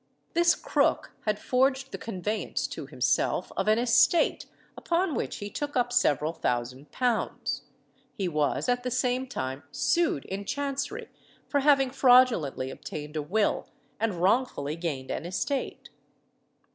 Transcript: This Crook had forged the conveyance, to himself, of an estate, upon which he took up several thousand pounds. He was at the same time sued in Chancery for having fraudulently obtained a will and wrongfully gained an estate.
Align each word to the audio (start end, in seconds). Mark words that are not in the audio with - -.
This 0.33 0.55
Crook 0.55 1.11
had 1.27 1.37
forged 1.37 1.91
the 1.91 1.99
conveyance, 1.99 2.65
to 2.65 2.87
himself, 2.87 3.51
of 3.55 3.67
an 3.67 3.77
estate, 3.77 4.47
upon 4.75 5.13
which 5.13 5.37
he 5.37 5.47
took 5.51 5.75
up 5.77 5.93
several 5.93 6.33
thousand 6.33 6.91
pounds. 6.91 7.65
He 8.15 8.27
was 8.27 8.67
at 8.67 8.81
the 8.81 8.89
same 8.89 9.27
time 9.27 9.61
sued 9.71 10.25
in 10.25 10.43
Chancery 10.45 11.07
for 11.47 11.59
having 11.59 11.91
fraudulently 11.91 12.71
obtained 12.71 13.15
a 13.15 13.21
will 13.21 13.67
and 13.99 14.15
wrongfully 14.15 14.75
gained 14.75 15.11
an 15.11 15.23
estate. 15.27 15.89